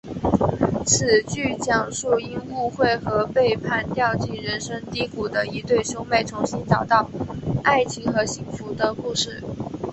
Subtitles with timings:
[0.83, 7.07] 此剧讲述因误会和背叛掉进人生低谷的一对兄妹重新找到
[7.63, 9.43] 爱情和幸福的故事。